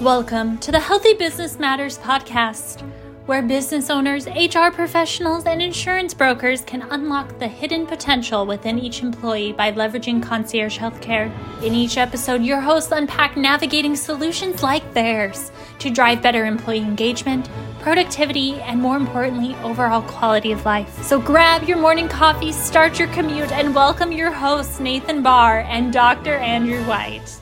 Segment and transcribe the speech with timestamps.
[0.00, 2.80] Welcome to the Healthy Business Matters podcast,
[3.26, 9.02] where business owners, HR professionals, and insurance brokers can unlock the hidden potential within each
[9.02, 11.30] employee by leveraging concierge healthcare.
[11.62, 17.50] In each episode, your hosts unpack navigating solutions like theirs to drive better employee engagement,
[17.80, 21.02] productivity, and more importantly, overall quality of life.
[21.02, 25.92] So grab your morning coffee, start your commute, and welcome your hosts, Nathan Baar and
[25.92, 26.36] Dr.
[26.36, 27.40] Andrew White.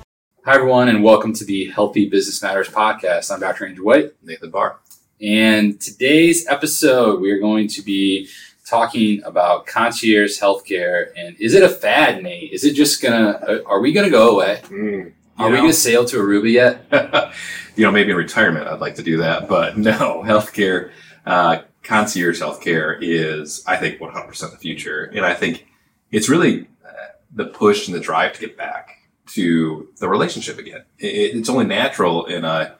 [0.48, 3.30] Hi, everyone, and welcome to the Healthy Business Matters podcast.
[3.30, 3.66] I'm Dr.
[3.66, 4.78] Andrew White, Nathan Baar.
[5.20, 8.30] and today's episode we are going to be
[8.64, 11.08] talking about concierge healthcare.
[11.18, 12.50] And is it a fad, Nate?
[12.50, 13.32] Is it just gonna?
[13.46, 14.62] uh, Are we gonna go away?
[14.68, 17.30] Mm, Are you we gonna sail to Aruba yet?
[17.76, 20.92] you know, maybe in retirement I'd like to do that, but no, healthcare,
[21.26, 25.12] uh, concierge healthcare is, I think, 100% the future.
[25.14, 25.66] And I think
[26.10, 26.88] it's really uh,
[27.34, 28.94] the push and the drive to get back
[29.28, 30.84] to the relationship again.
[30.98, 32.76] It, it's only natural in a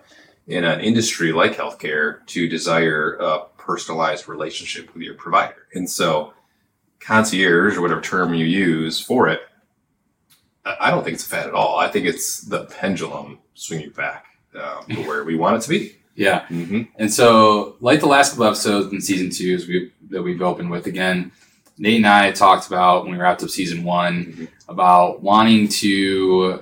[0.47, 5.67] in an industry like healthcare to desire a personalized relationship with your provider.
[5.75, 6.33] And so
[7.01, 9.41] concierge or whatever term you use for it,
[10.65, 11.79] I don't think it's a fad at all.
[11.79, 15.97] I think it's the pendulum swinging back um, to where we want it to be.
[16.15, 16.47] Yeah.
[16.47, 20.43] hmm And so, like the last couple episodes in season two, as we that we've
[20.43, 21.31] opened with again,
[21.79, 24.49] Nate and I talked about when we wrapped up season one Mhm.
[24.69, 26.61] about wanting to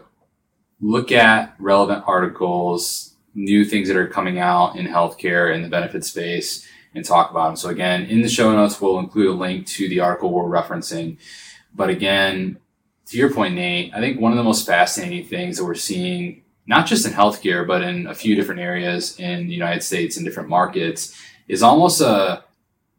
[0.80, 6.04] look at relevant articles, new things that are coming out in healthcare and the benefit
[6.04, 7.56] space, and talk about them.
[7.56, 11.16] So again, in the show notes, we'll include a link to the article we're referencing.
[11.74, 12.58] But again,
[13.06, 16.42] to your point, Nate, I think one of the most fascinating things that we're seeing,
[16.66, 20.26] not just in healthcare, but in a few different areas in the United States and
[20.26, 21.14] different markets,
[21.48, 22.42] is almost a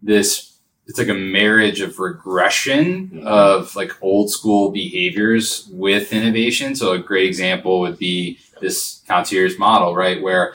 [0.01, 0.47] this.
[0.88, 3.23] It's like a marriage of regression Mhm.
[3.25, 6.75] of like old school behaviors with innovation.
[6.75, 10.21] So a great example would be this concierge model, right?
[10.21, 10.53] Where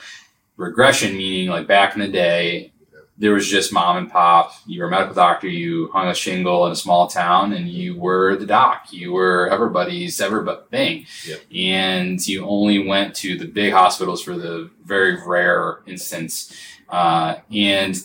[0.57, 2.73] regression meaning like back in the day,
[3.19, 4.53] there was just mom and pop.
[4.67, 5.47] You were a medical doctor.
[5.47, 8.87] You hung a shingle in a small town, and you were the doc.
[8.91, 11.41] You were everybody's everybody thing, Yep.
[11.55, 16.53] and you only went to the big hospitals for the very rare instance.
[16.89, 17.97] Uh, and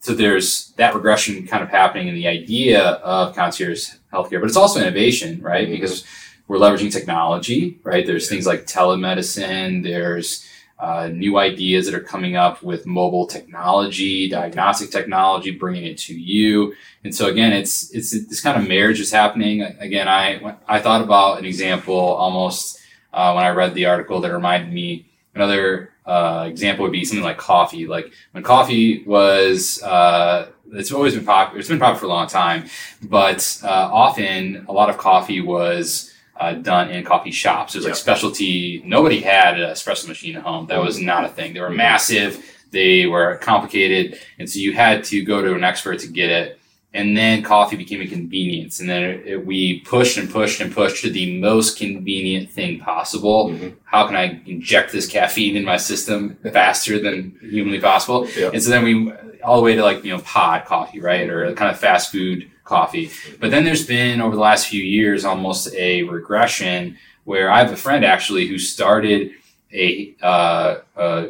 [0.00, 4.56] so there's that regression kind of happening in the idea of concierge healthcare, but it's
[4.56, 5.68] also innovation, right?
[5.68, 5.72] Mhm.
[5.72, 6.04] Because
[6.48, 8.06] we're leveraging technology, right?
[8.06, 9.82] There's things like telemedicine.
[9.84, 10.46] There's
[10.80, 16.18] uh, new ideas that are coming up with mobile technology, diagnostic technology, bringing it to
[16.18, 16.74] you.
[17.04, 19.60] And so again, it's it's this kind of marriage is happening.
[19.62, 22.78] Again, I I thought about an example almost
[23.12, 25.06] uh, when I read the article that reminded me.
[25.34, 27.86] Another uh, example would be something like coffee.
[27.86, 31.58] Like when coffee was, uh, it's always been popular.
[31.58, 32.66] It's been popular for a long time,
[33.02, 37.74] but uh, often a lot of coffee was uh, done in coffee shops.
[37.74, 38.82] It was like specialty.
[38.84, 40.66] Nobody had an espresso machine at home.
[40.66, 41.54] That was not a thing.
[41.54, 42.44] They were massive.
[42.70, 46.59] They were complicated, and so you had to go to an expert to get it.
[46.92, 50.72] And then coffee became a convenience, and then it, it- we pushed and pushed and
[50.74, 53.50] pushed to the most convenient thing possible.
[53.50, 53.74] Mhm.
[53.84, 58.26] How can I inject this caffeine in my system faster than humanly possible?
[58.36, 58.54] Yep.
[58.54, 59.12] And so then we
[59.44, 62.50] all the way to like you know pod coffee, right, or kind of fast food
[62.64, 63.08] coffee.
[63.38, 67.72] But then there's been over the last few years almost a regression where I have
[67.72, 69.30] a friend actually who started
[69.72, 71.28] a, uh, a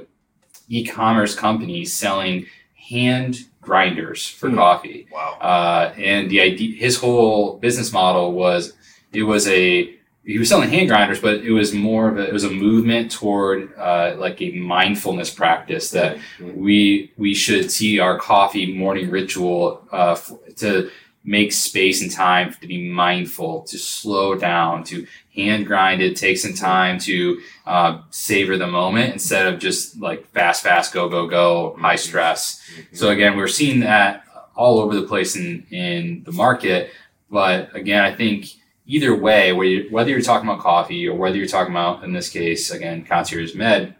[0.70, 2.46] e-commerce company selling
[2.90, 4.56] hand grinders for Hmm.
[4.56, 5.06] coffee.
[5.12, 5.36] Wow.
[5.40, 8.72] Uh, and the idea, his whole business model was
[9.12, 9.94] it was a
[10.24, 13.10] he was selling hand grinders, but it was more of a it was a movement
[13.10, 16.56] toward uh, like a mindfulness practice that Mhm.
[16.56, 20.90] we we should see our coffee morning ritual uh, f- to
[21.24, 26.38] make space and time to be mindful, to slow down, to hand grind it, take
[26.38, 31.26] some time to uh, savor the moment instead of just like fast, fast, go, go,
[31.26, 32.62] go, high stress.
[32.92, 36.90] So again, we're seeing that all over the place in in the market.
[37.30, 38.46] But again, I think
[38.86, 42.12] either way, whether you're, whether you're talking about coffee or whether you're talking about, in
[42.12, 43.94] this case, again, concierge med,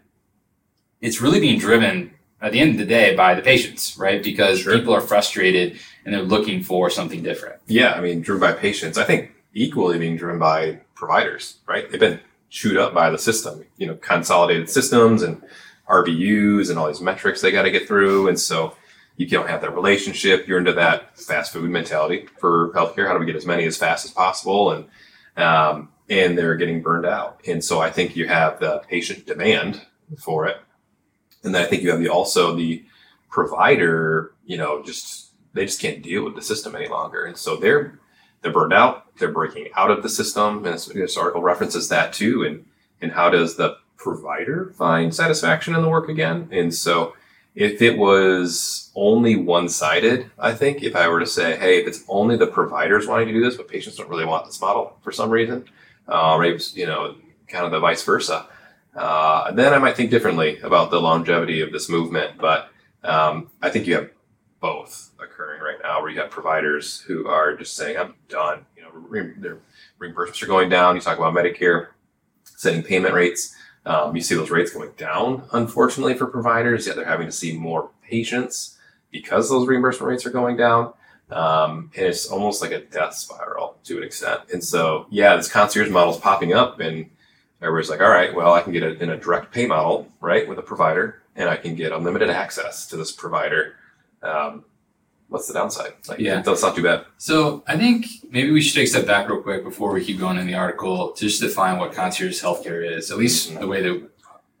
[0.99, 4.23] it's really being driven at the end of the day by the patients, right?
[4.23, 4.73] Because Sure.
[4.77, 7.57] people are frustrated and they're looking for something different.
[7.67, 8.97] Yeah, I mean, driven by patients.
[8.97, 11.89] I think equally being driven by providers, right?
[11.89, 15.41] They've been chewed up by the system, you know, consolidated systems and
[15.87, 18.27] RVUs and all these metrics they got to get through.
[18.27, 18.75] And so
[19.17, 20.47] you don't have that relationship.
[20.47, 23.07] You're into that fast food mentality for healthcare.
[23.07, 24.71] How do we get as many as fast as possible?
[24.71, 24.85] And,
[25.37, 27.41] um, and they're getting burned out.
[27.47, 29.81] And so I think you have the patient demand
[30.17, 30.57] for it.
[31.43, 32.83] And then I think you have the also the
[33.29, 37.25] provider, you know, just they just can't deal with the system any longer.
[37.25, 37.99] And so they're
[38.41, 40.65] they're burned out, they're breaking out of the system.
[40.65, 42.43] And this, article references that too.
[42.43, 42.65] And
[43.01, 46.49] and how does the provider find satisfaction in the work again.
[46.51, 47.13] And so
[47.53, 51.87] if it was only one sided, I think if I were to say, hey, if
[51.87, 54.97] it's only the providers wanting to do this, but patients don't really want this model
[55.01, 55.65] for some reason,
[56.07, 57.15] uh, or maybe, you know,
[57.47, 58.47] kind of the vice versa,
[58.95, 62.37] uh, then I might think differently about the longevity of this movement.
[62.37, 62.69] But
[63.03, 64.09] um, I think you have
[64.59, 68.83] both occurring right now, where you have providers who are just saying, "I'm done." You
[68.83, 69.59] know, re- their
[69.99, 70.95] reimbursements are going down.
[70.95, 71.87] You talk about Medicare
[72.43, 73.55] setting payment rates.
[73.85, 76.85] Um, you see those rates going down, unfortunately, for providers.
[76.85, 78.77] Yet they're having to see more patients
[79.09, 80.93] because those reimbursement rates are going down.
[81.31, 84.41] Um, and it's almost like a death spiral to an extent.
[84.51, 87.09] And so, yeah, this concierge model is popping up, and
[87.61, 90.47] everybody's like, all right, well, I can get it in a direct pay model, right,
[90.47, 93.75] with a provider, and I can get unlimited access to this provider.
[94.23, 94.65] Um,
[95.29, 95.93] what's the downside?
[96.09, 96.41] Like, Yeah.
[96.41, 97.05] that's not too bad.
[97.17, 100.19] So I think maybe we should take a step back real quick before we keep
[100.19, 103.81] going in the article to just define what concierge healthcare is, at least the way
[103.81, 104.09] that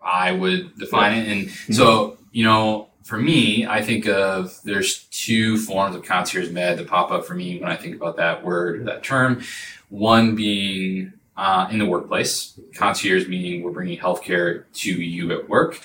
[0.01, 1.27] I would define it.
[1.27, 6.77] And so, you know, for me, I think of there's two forms of concierge med
[6.77, 9.41] that pop up for me when I think about that word, that term.
[9.89, 11.11] One being
[11.41, 15.81] uh, in the workplace, concierge meaning we're bringing healthcare to you at work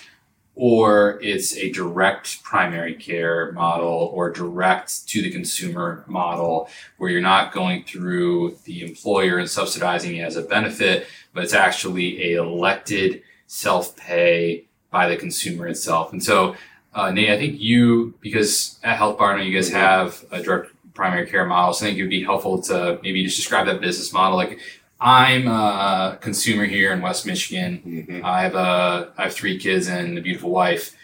[0.54, 6.68] or it's a direct primary care model or direct to the consumer model
[6.98, 11.54] where you're not going through the employer and subsidizing it as a benefit, but it's
[11.54, 16.12] actually a elected self-pay by the consumer itself.
[16.12, 16.54] And so,
[16.92, 21.26] uh, Nate, I think you, because at Health Bar, you guys have a direct primary
[21.26, 24.12] care model, so I think it would be helpful to maybe just describe that business
[24.12, 24.36] model.
[24.36, 24.58] Like,
[25.00, 27.82] I'm a consumer here in West Michigan.
[27.84, 28.24] Mm-hmm.
[28.24, 30.96] I have a I have three kids and a beautiful wife,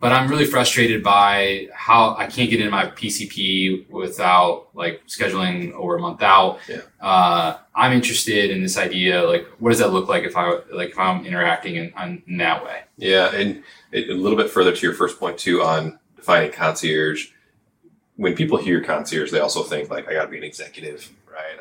[0.00, 5.72] but I'm really frustrated by how I can't get into my PCP without like scheduling
[5.72, 6.60] over a month out.
[6.68, 6.80] Yeah.
[7.00, 9.22] Uh, I'm interested in this idea.
[9.22, 12.38] Like, what does that look like if I like if I'm interacting in, on, in
[12.38, 12.82] that way?
[12.96, 13.62] Yeah, and
[13.92, 17.28] it, a little bit further to your first point too on defining concierge.
[18.16, 21.10] When people hear concierge, they also think like I got to be an executive,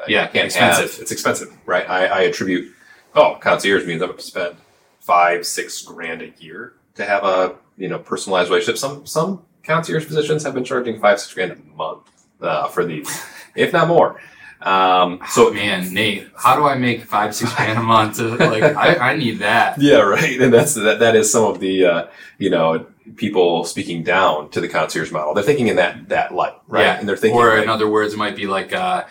[0.08, 0.92] Yeah, I can't expensive.
[0.92, 1.90] have- it's expensive, right?
[1.90, 2.74] I, I attribute
[3.16, 4.56] oh concierge means I'm going to spend
[5.00, 8.78] five, six grand a year to have a you know personalized relationship.
[8.78, 12.10] Some some concierge positions have been charging five, six grand a month
[12.42, 13.10] uh, for these,
[13.56, 14.20] if not more.
[14.62, 18.18] Um, So, so man, Nate, how do I make five six grand a month?
[18.18, 19.78] To, like, I, I need that.
[19.82, 20.40] Yeah, right.
[20.42, 21.00] And that's that.
[21.00, 22.08] That is some of the uh,
[22.40, 22.86] you know
[23.18, 25.34] people speaking down to the concierge model.
[25.36, 26.84] They're thinking in that that light, right?
[26.86, 26.98] Yeah.
[27.00, 29.04] And they're thinking, or like, in other words, it might be like, uh,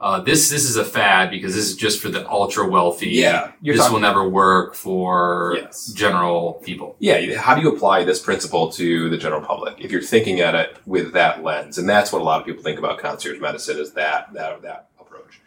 [0.00, 3.08] uh, this this is a fad because this is just for the ultra wealthy.
[3.10, 5.88] yeah, this talking, will never work for Yes.
[5.88, 6.96] general people.
[6.98, 7.36] yeah.
[7.36, 10.76] How do you apply this principle to the general public if you're thinking at it
[10.86, 11.76] with that lens?
[11.76, 14.88] And that's what a lot of people think about concierge medicine is that that that
[14.98, 15.40] approach.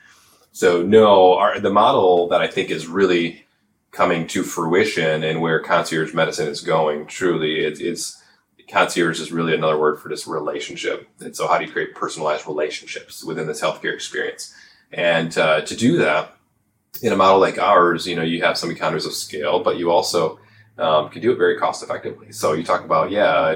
[0.52, 3.46] So no, our, the model that I think is really
[3.92, 8.23] coming to fruition and where concierge medicine is going truly it's, it's
[8.70, 11.08] concierge is really another word for this relationship.
[11.20, 14.54] And so how do you create personalized relationships within this healthcare experience?
[14.92, 16.38] And uh, to do that
[17.02, 19.90] in a model like ours you know you have some economies of scale but you
[19.90, 20.40] also
[20.78, 23.56] um, can do it very cost effectively so you talk about yeah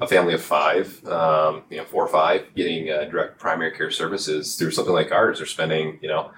[0.00, 3.90] a family of five um, you know four or five getting uh, direct primary care
[3.90, 5.38] services through something like ours.
[5.38, 6.30] They're spending you know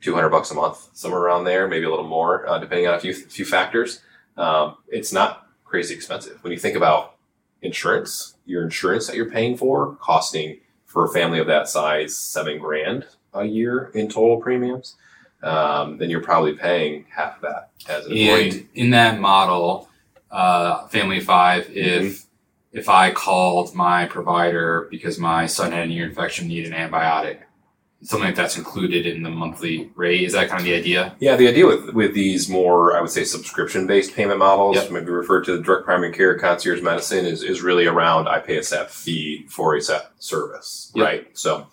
[0.00, 3.00] 200 bucks a month, somewhere around there, maybe a little more, uh, depending on a
[3.00, 4.00] few few factors.
[4.36, 6.42] Um, it's not crazy expensive.
[6.42, 7.13] When you think about
[7.64, 8.36] insurance.
[8.46, 13.06] Your insurance that you're paying for costing for a family of that size seven grand
[13.32, 14.96] a year in total premiums.
[15.42, 18.50] Um, then you're probably paying half that as an employee.
[18.50, 19.88] And in that model,
[20.30, 22.26] uh, family of five, if
[22.72, 27.40] if I called my provider because my son had an ear infection, needed an antibiotic,
[28.04, 30.22] something like that's included in the monthly rate.
[30.22, 31.16] Is that kind of the idea?
[31.20, 34.90] Yeah, the idea with with these more, I would say, subscription based payment models, Yep.
[34.90, 38.58] maybe referred to the direct primary care concierge medicine, is is really around I pay
[38.58, 41.04] a set fee for a set service, Yep.
[41.06, 41.26] right?
[41.32, 41.66] So,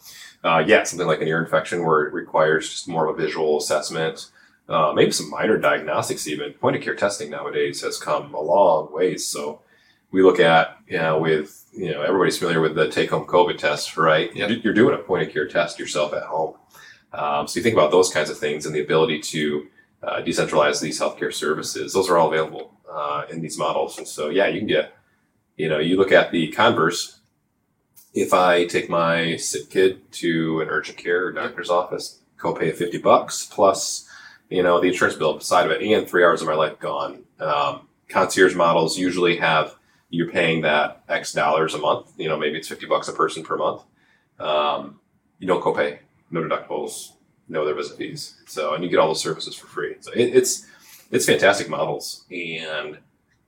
[0.44, 3.58] uh, yeah, something like an ear infection where it requires just more of a visual
[3.58, 4.30] assessment,
[4.70, 6.28] uh, maybe some minor diagnostics.
[6.28, 9.28] Even point of care testing nowadays has come a long ways.
[9.28, 9.60] So,
[10.12, 13.58] we look at you know with you know everybody's familiar with the take home COVID
[13.58, 14.34] test, right?
[14.36, 14.50] Yep.
[14.50, 16.56] You're- You're doing a point of care test yourself at home.
[17.14, 19.68] Um, so you think about those kinds of things and the ability to
[20.04, 21.94] uh, decentralize these healthcare services.
[21.94, 23.98] Those are all available uh, in these models.
[23.98, 24.94] And so, yeah, you can get,
[25.58, 27.20] you know, you look at the converse.
[28.14, 32.78] If I take my sick kid to an urgent care or doctor's office, copay of
[32.78, 34.08] 50 bucks plus,
[34.50, 37.24] you know, the insurance bill beside of it and three hours of my life gone.
[37.40, 39.76] Um, concierge models usually have
[40.12, 42.12] you're paying that X dollars a month.
[42.18, 43.82] You know, maybe it's 50 bucks a person per month.
[44.40, 45.00] Um,
[45.40, 46.00] you don't copay,
[46.30, 47.14] no deductibles,
[47.48, 48.36] no other visit fees.
[48.46, 49.96] So, and you get all those services for free.
[50.02, 50.68] So it, it's
[51.10, 53.00] it's fantastic models and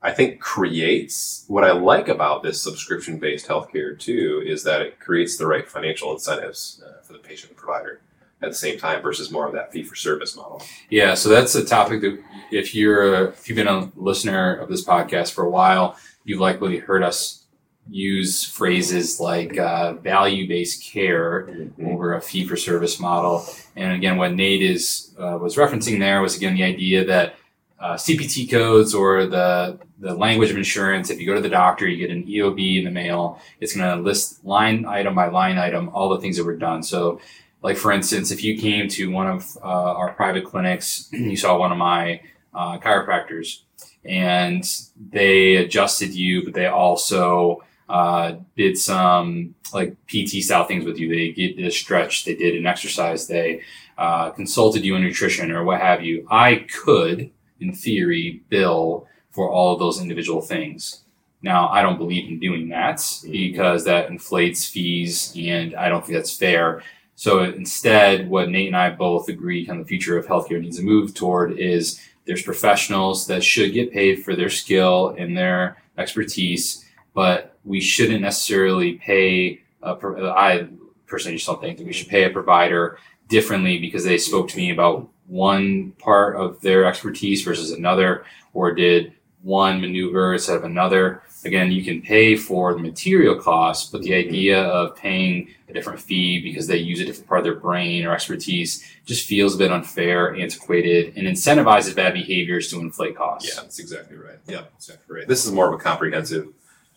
[0.01, 4.99] I think creates what I like about this subscription based healthcare too is that it
[4.99, 8.01] creates the right financial incentives uh, for the patient and provider
[8.41, 10.61] at the same time versus more of that fee for service model.
[10.89, 14.67] Yeah, so that's a topic that if you're a, if you've been a listener of
[14.67, 17.43] this podcast for a while, you've likely heard us
[17.89, 21.87] use phrases like uh, value based care mm-hmm.
[21.87, 23.45] over a fee for service model.
[23.75, 27.35] And again, what Nate is uh, was referencing there was again the idea that
[27.79, 31.09] uh, CPT codes or the the language of insurance.
[31.09, 33.39] If you go to the doctor, you get an EOB in the mail.
[33.59, 36.83] It's going to list line item by line item all the things that were done.
[36.83, 37.19] So,
[37.61, 41.57] like for instance, if you came to one of uh, our private clinics, you saw
[41.57, 42.21] one of my
[42.53, 43.61] uh, chiropractors,
[44.05, 44.63] and
[45.11, 51.09] they adjusted you, but they also uh, did some like PT style things with you.
[51.09, 53.61] They did a stretch, they did an exercise, they
[53.97, 56.27] uh, consulted you on nutrition or what have you.
[56.29, 57.31] I could
[57.63, 61.01] in theory, bill for all of those individual things.
[61.41, 63.31] Now, I don't believe in doing that mm-hmm.
[63.31, 66.83] because that inflates fees and I don't think that's fair.
[67.15, 70.77] So instead, what Nate and I both agree kind of the future of healthcare needs
[70.77, 75.77] to move toward is there's professionals that should get paid for their skill and their
[75.97, 79.95] expertise, but we shouldn't necessarily pay, a,
[80.35, 80.67] I
[81.05, 84.57] personally just don't think that we should pay a provider differently because they spoke to
[84.57, 89.13] me about one part of their expertise versus another, or did
[89.43, 91.21] one maneuver instead of another.
[91.45, 95.99] Again, you can pay for the material costs, but the idea of paying a different
[95.99, 99.57] fee because they use a different part of their brain or expertise just feels a
[99.57, 103.49] bit unfair, antiquated, and incentivizes bad behaviors to inflate costs.
[103.49, 104.39] Yeah, that's exactly right.
[104.47, 105.27] Yeah, exactly right.
[105.27, 106.47] This is more of a comprehensive,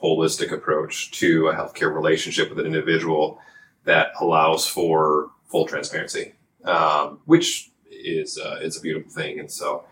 [0.00, 3.40] holistic approach to a healthcare relationship with an individual
[3.84, 6.34] that allows for full transparency,
[6.64, 9.40] um, which is uh, is a beautiful thing.
[9.40, 9.84] And so,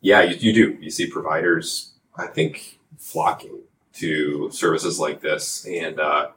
[0.00, 0.78] yeah, you, you do.
[0.82, 3.60] You see providers, I think, flocking
[3.94, 6.28] to services like this, and uh,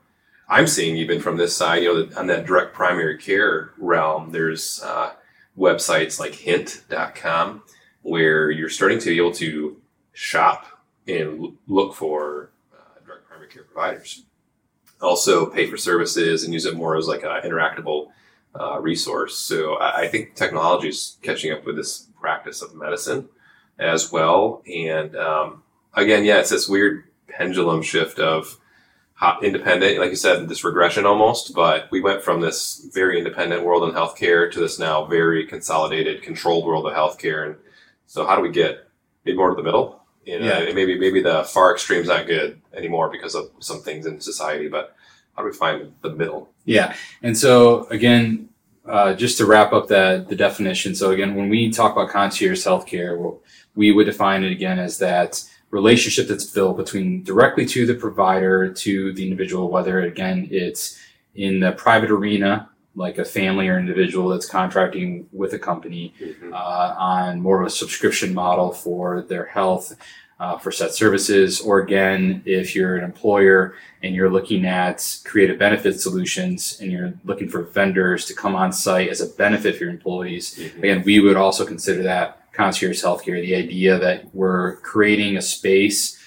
[0.48, 4.82] I'm seeing even from this side, you know, on that direct primary care realm, there's
[4.84, 5.14] uh,
[5.58, 7.64] websites like Hint.com
[8.04, 9.82] where you're starting to be able to
[10.14, 10.66] shop
[11.08, 14.24] and look for uh, direct primary care providers.
[15.02, 18.10] Also, pay for services and use it more as like an interactable
[18.60, 19.36] uh, resource.
[19.38, 23.28] So I, I, think technology is catching up with this practice of medicine
[23.78, 24.64] as well.
[24.74, 25.64] And um,
[25.96, 28.58] again, yeah, it's this weird pendulum shift of
[29.42, 31.54] independent, like you said, this regression almost.
[31.54, 36.22] But we went from this very independent world in healthcare to this now very consolidated,
[36.22, 37.46] controlled world of healthcare.
[37.46, 37.56] And
[38.08, 38.88] so, how do we get
[39.24, 40.02] maybe more to the middle?
[40.26, 40.74] You know, yeah.
[40.74, 44.96] maybe maybe the far extreme's not good anymore because of some things in society, but
[45.36, 46.50] how do we find the middle?
[46.66, 46.96] Yeah.
[47.22, 48.50] And so again,
[48.88, 50.96] uh, just to wrap up that the definition.
[50.96, 53.38] So again, when we talk about concierge healthcare,
[53.76, 58.72] we would define it again as that relationship that's built between directly to the provider
[58.72, 61.00] to the individual, whether again it's
[61.36, 66.54] in the private arena, like a family or individual that's contracting with a company mm-hmm.
[66.54, 69.94] uh, on more of a subscription model for their health
[70.40, 75.58] uh, for set services, or again, if you're an employer and you're looking at creative
[75.58, 79.86] benefit solutions and you're looking for vendors to come on site as a benefit for
[79.86, 80.80] your employees, mm-hmm.
[80.80, 83.42] again, we would also consider that concierge healthcare.
[83.42, 86.20] The idea that we're creating a space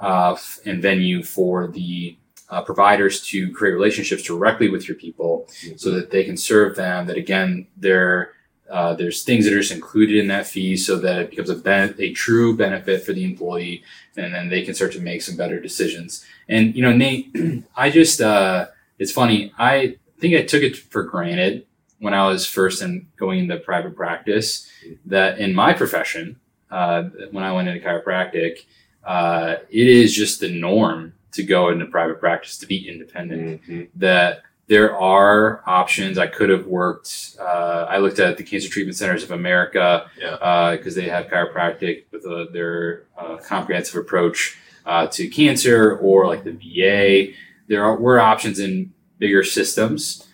[0.00, 2.16] uh, and venue for the
[2.50, 5.76] uh, providers to create relationships directly with your people mm-hmm.
[5.76, 7.06] so that they can serve them.
[7.06, 8.32] That again, they're
[8.70, 11.54] uh, there's things that are just included in that fee so that it becomes a,
[11.54, 13.82] ben- a true benefit for the employee
[14.16, 16.24] and then they can start to make some better decisions.
[16.48, 17.34] And, you know, Nate,
[17.76, 18.66] I just, uh,
[18.98, 19.52] it's funny.
[19.58, 21.66] I think I took it for granted
[21.98, 24.70] when I was first in going into private practice
[25.06, 26.38] that in my profession,
[26.70, 28.64] uh, when I went into chiropractic,
[29.04, 33.62] uh, it is just the norm to go into private practice to be independent.
[33.62, 33.82] Mm-hmm.
[33.96, 36.18] That there are options.
[36.18, 37.36] I could have worked.
[37.40, 41.02] Uh, I looked at the Cancer Treatment Centers of America because yeah.
[41.02, 46.26] uh, they have chiropractic with a, uh, their uh, comprehensive approach uh, to cancer, or
[46.26, 47.32] like the VA.
[47.66, 50.27] There are, were options in bigger systems,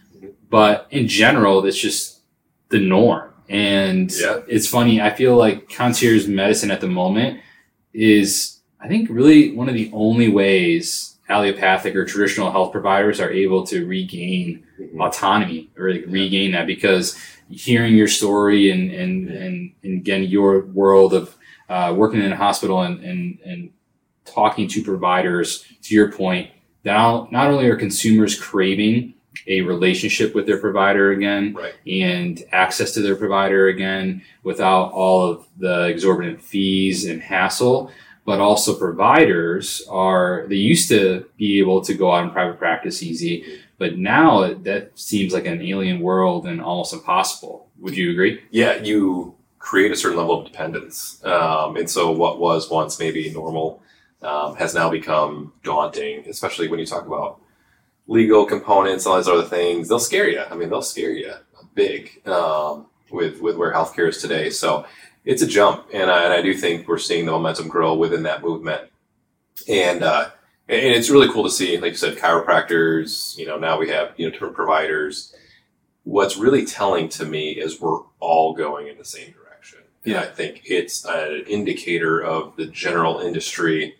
[0.54, 2.20] but in general, it's just
[2.68, 3.34] the norm.
[3.48, 4.42] And yeah.
[4.46, 5.00] it's funny.
[5.00, 7.40] I feel like concierge medicine at the moment
[7.92, 13.32] is, I think, really one of the only ways allopathic or traditional health providers are
[13.32, 15.00] able to regain mm-hmm.
[15.00, 17.18] autonomy or like regain that because
[17.50, 21.36] hearing your story and, and, and, and again, your world of
[21.68, 23.70] uh, working in a hospital and, and, and
[24.24, 26.48] talking to providers, to your point,
[26.84, 29.13] now not only are consumers craving
[29.46, 31.74] a relationship with their provider again Right.
[31.86, 37.90] and access to their provider again without all of the exorbitant fees and hassle.
[38.26, 43.02] But also providers are, they used to be able to go out in private practice
[43.02, 47.68] easy, but now that seems like an alien world and almost impossible.
[47.80, 48.40] Would you agree?
[48.50, 51.22] yeah, you create a certain level of dependence.
[51.24, 53.82] Um, and so what was once maybe normal
[54.22, 57.40] um, has now become daunting, especially when you talk about
[58.06, 59.88] legal components, all these other things.
[59.88, 60.42] They'll scare you.
[60.50, 61.32] I mean, they'll scare you
[61.74, 64.50] big um, with, with where healthcare is today.
[64.50, 64.86] So
[65.24, 65.86] it's a jump.
[65.92, 68.82] And I, and I do think we're seeing the momentum grow within that movement.
[69.68, 70.30] And, uh,
[70.68, 74.12] and it's really cool to see, like you said, chiropractors, you know, now we have,
[74.16, 75.34] you know, different providers
[76.04, 79.80] what's really telling to me is we're all going in the same direction.
[80.04, 83.96] And I think it's an indicator of the general industry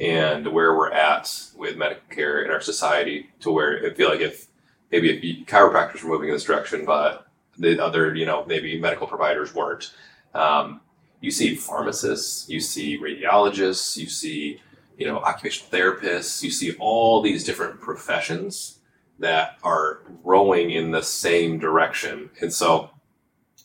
[0.00, 4.20] and where we're at with medical care in our society to where I feel like
[4.20, 4.46] if
[4.90, 7.26] maybe if chiropractors were moving in this direction, but
[7.58, 9.92] the other, you know, maybe medical providers weren't.
[10.34, 10.80] Um,
[11.20, 14.60] you see pharmacists, you see radiologists, you see,
[14.96, 18.78] you know, occupational therapists, you see all these different professions
[19.18, 22.30] that are rowing in the same direction.
[22.40, 22.90] And so,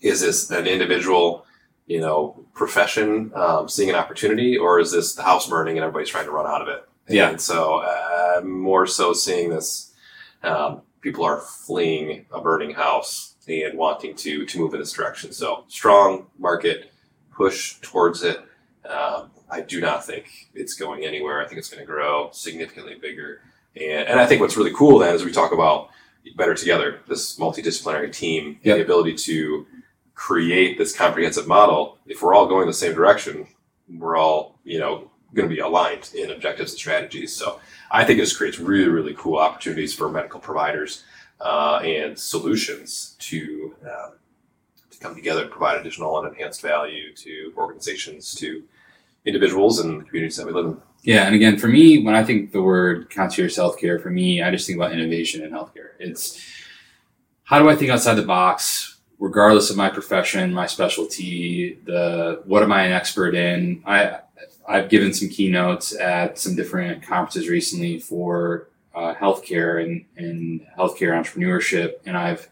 [0.01, 1.44] is this an individual,
[1.87, 6.09] you know, profession um, seeing an opportunity, or is this the house burning and everybody's
[6.09, 6.83] trying to run out of it?
[7.07, 7.29] Yeah.
[7.29, 9.93] And so, uh, more so seeing this,
[10.43, 15.31] um, people are fleeing a burning house and wanting to to move in this direction.
[15.31, 16.91] So, strong market
[17.31, 18.39] push towards it.
[18.89, 21.41] Um, I do not think it's going anywhere.
[21.43, 23.41] I think it's going to grow significantly bigger.
[23.75, 25.89] And, and I think what's really cool then is we talk about
[26.35, 28.77] better together, this multidisciplinary team, Yep.
[28.77, 29.67] the ability to
[30.15, 31.97] create this comprehensive model.
[32.07, 33.47] If we're all going the same direction,
[33.89, 37.35] we're all, you know, going to be aligned in objectives and strategies.
[37.35, 37.59] So
[37.91, 41.03] I think this creates really, really cool opportunities for medical providers
[41.41, 44.13] uh, and solutions to, um,
[44.89, 48.63] to come together and provide additional and enhanced value to organizations, to
[49.25, 50.81] individuals and the communities that we live in.
[51.03, 54.49] Yeah, and again, for me, when I think the word concierge healthcare, for me, I
[54.49, 55.89] just think about innovation in healthcare.
[55.99, 56.41] It's
[57.43, 62.63] how do I think outside the box, regardless of my profession, my specialty, the what
[62.63, 63.83] am I an expert in?
[63.85, 64.19] I
[64.67, 71.11] I've given some keynotes at some different conferences recently for uh, healthcare and, and healthcare
[71.11, 72.47] entrepreneurship, and I've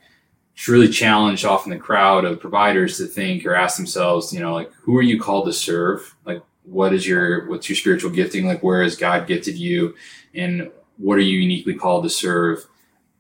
[0.56, 4.72] truly challenged often the crowd of providers to think or ask themselves, you know, like
[4.74, 6.16] who are you called to serve?
[6.26, 9.94] Like what is your what's your spiritual gifting like where has god gifted you
[10.34, 12.66] and what are you uniquely called to serve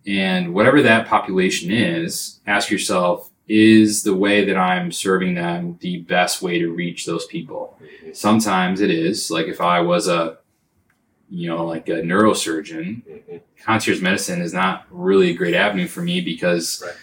[0.08, 5.97] and whatever that population is ask yourself is the way that i'm serving them the
[6.01, 7.77] best way to reach those people
[8.13, 10.38] sometimes it is like if i was a
[11.29, 13.01] you know like a neurosurgeon
[13.63, 16.95] concierge medicine is not really a great avenue for me because Right.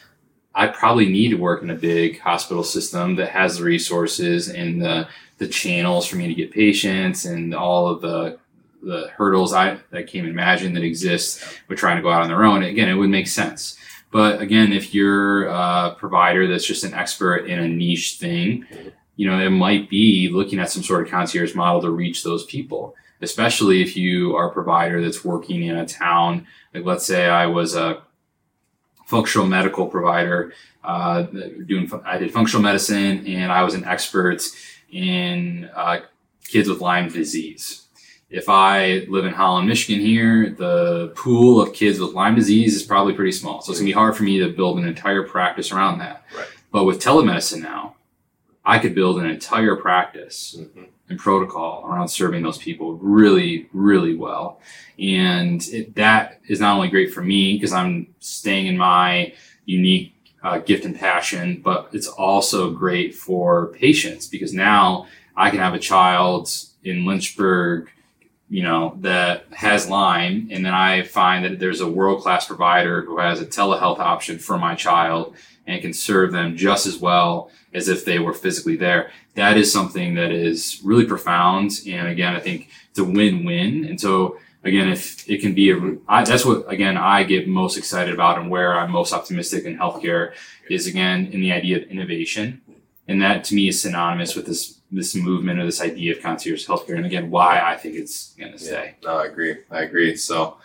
[0.53, 4.83] I probably need to work in a big hospital system that has the resources and
[4.83, 8.39] the the channels for me to get patients and all of the
[8.83, 12.45] the hurdles I that can't imagine that exist with trying to go out on their
[12.45, 12.63] own.
[12.63, 13.77] Again, it would make sense.
[14.11, 18.67] But again, if you're a provider that's just an expert in a niche thing,
[19.17, 22.45] you know, it might be looking at some sort of concierge model to reach those
[22.45, 26.47] people, especially if you are a provider that's working in a town.
[26.75, 28.03] Like, let's say I was a
[29.07, 34.43] functional medical provider, uh, doing, I did functional medicine and I was an expert
[34.91, 36.01] in uh,
[36.49, 37.87] kids with Lyme disease.
[38.31, 42.83] If I live in Holland, Michigan here, the pool of kids with Lyme disease is
[42.85, 43.61] probably pretty small.
[43.61, 46.25] So it's gonna be hard for me to build an entire practice around that.
[46.37, 46.47] Right.
[46.71, 47.97] But with telemedicine now,
[48.65, 50.87] I could build an entire practice Mhm.
[51.09, 54.61] and protocol around serving those people really, really well.
[54.97, 59.33] And it, that is not only great for me because I'm staying in my
[59.65, 65.59] unique uh, gift and passion, but it's also great for patients because now I can
[65.59, 66.49] have a child
[66.85, 67.91] in Lynchburg,
[68.51, 73.03] you know, that has Lyme, and then I find that there's a world class provider
[73.03, 75.35] who has a telehealth option for my child
[75.69, 79.13] and can serve them just as well as if they were physically there.
[79.37, 83.85] That is something that is really profound, and again, I think it's a win win.
[83.85, 87.79] And so again, if it can be a, I, that's what again I get most
[87.79, 90.33] excited about, and where I'm most optimistic in healthcare
[90.69, 92.63] is again in the idea of innovation,
[93.07, 96.67] and that to me is synonymous with this this movement or this idea of concierge
[96.67, 98.97] healthcare, and again why I think it's going to stay.
[99.05, 99.57] No, I agree.
[99.71, 100.17] I agree.
[100.17, 100.57] So,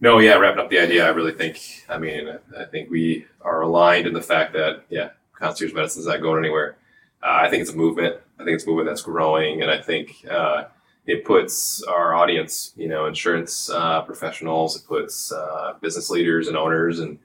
[0.00, 3.62] no, yeah, wrapping up the idea, I really think, I mean, I think we are
[3.62, 6.76] aligned in the fact that, yeah, concierge medicine is not going anywhere.
[7.22, 8.16] Uh, I think it's a movement.
[8.38, 9.62] I think it's a movement that's growing.
[9.62, 10.64] And I think uh,
[11.06, 16.56] it puts our audience, you know, insurance uh, professionals, it puts uh, business leaders and
[16.56, 17.18] owners and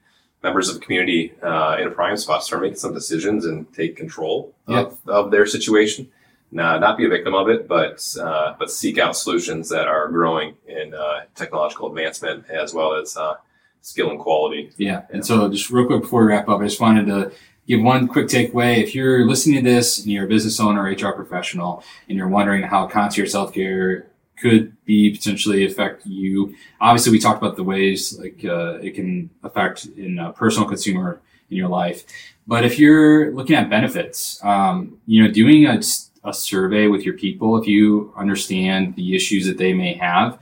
[0.43, 3.71] members of the community uh, in a prime spot to start making some decisions and
[3.73, 6.07] take control of, of their situation.
[6.49, 10.07] Not, not be a victim of it, but uh, but seek out solutions that are
[10.07, 13.35] growing in uh, technological advancement as well as uh,
[13.81, 14.71] skill and quality.
[14.77, 15.03] Yeah.
[15.09, 17.31] And so just real quick before we wrap up, I just wanted to
[17.67, 18.77] give one quick takeaway.
[18.77, 22.63] If you're listening to this and you're a business owner HR professional and you're wondering
[22.63, 24.05] how concierge healthcare
[24.37, 29.29] could be potentially affect you, obviously we talked about the ways like uh, it can
[29.43, 32.03] affect in a personal consumer in your life.
[32.45, 35.81] But if you're looking at benefits, um, you know, doing a,
[36.27, 40.37] a survey with your people, if you understand the issues that they may have,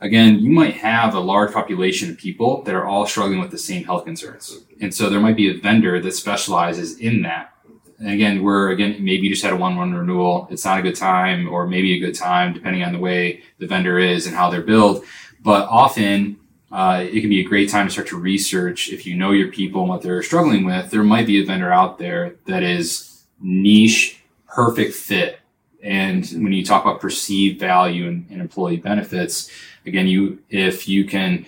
[0.00, 3.58] again, you might have a large population of people that are all struggling with the
[3.58, 4.64] same health concerns.
[4.80, 7.52] And so there might be a vendor that specializes in that.
[7.98, 10.48] And again, we're again, maybe you just had a one one renewal.
[10.50, 13.66] It's not a good time or maybe a good time depending on the way the
[13.66, 15.02] vendor is and how they're billed.
[15.42, 16.38] But often,
[16.70, 19.48] uh, it can be a great time to start to research if you know your
[19.48, 20.90] people and what they're struggling with.
[20.90, 24.15] There might be a vendor out there that is niche,
[24.56, 25.38] perfect fit.
[25.82, 29.50] And when you talk about perceived value and, and employee benefits,
[29.84, 31.46] again, you if you can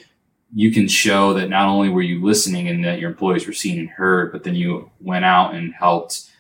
[0.55, 3.79] you can show that not only were you listening and that your employees were seen
[3.79, 6.31] and heard, but then you went out and helped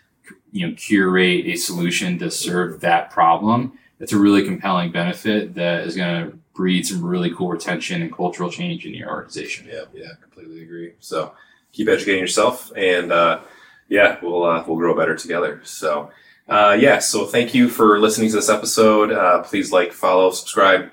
[0.52, 3.78] you know curate a solution to serve that problem.
[3.98, 8.12] It's a really compelling benefit that is going to breed some really cool retention and
[8.12, 9.66] cultural change in your organization.
[9.68, 10.92] Yeah, yeah, completely agree.
[11.00, 11.32] So
[11.72, 13.40] keep educating yourself, and uh,
[13.88, 15.62] yeah, we'll uh, we'll grow better together.
[15.64, 16.10] So.
[16.48, 19.12] Uh, yeah, so thank you for listening to this episode.
[19.12, 20.90] Uh, please like, follow, subscribe,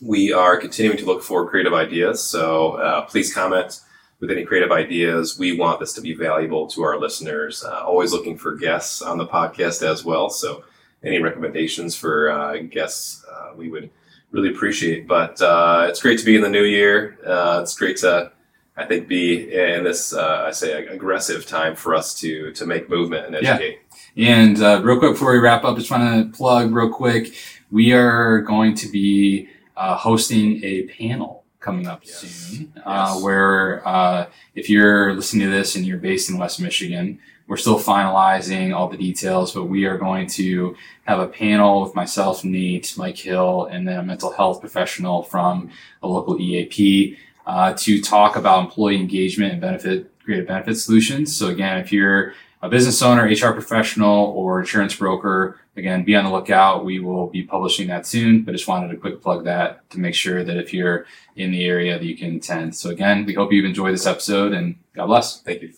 [0.00, 2.22] we are continuing to look for creative ideas.
[2.22, 3.80] So uh, please comment
[4.20, 5.38] with any creative ideas.
[5.38, 7.64] We want this to be valuable to our listeners.
[7.64, 10.30] Uh, always looking for guests on the podcast as well.
[10.30, 10.64] So
[11.02, 13.90] any recommendations for uh, guests, uh, we would
[14.30, 15.08] really appreciate.
[15.08, 17.18] But uh, it's great to be in the new year.
[17.26, 18.32] Uh, it's great to,
[18.76, 23.26] I think, be in this, I say, aggressive time for us to to make movement
[23.26, 23.72] and educate.
[23.72, 23.83] Yeah.
[24.16, 27.34] And real quick before we wrap up, just want to plug real quick.
[27.70, 32.14] We are going to be uh, hosting a panel coming up yes.
[32.14, 33.22] soon, uh, yes.
[33.22, 37.78] where uh, if you're listening to this and you're based in West Michigan, we're still
[37.78, 42.94] finalizing all the details, but we are going to have a panel with myself, Nate,
[42.96, 45.70] Mike Hill, and then a mental health professional from
[46.02, 51.36] a local EAP uh, to talk about employee engagement and benefit creative benefit solutions.
[51.36, 52.32] So again, if you're
[52.64, 56.82] a business owner, HR professional, or insurance broker, again, be on the lookout.
[56.82, 60.14] We will be publishing that soon, but just wanted to quick plug that to make
[60.14, 61.04] sure that if you're
[61.36, 62.74] in the area that you can attend.
[62.74, 65.42] So again, we hope you've enjoyed this episode and God bless.
[65.42, 65.72] Thank you.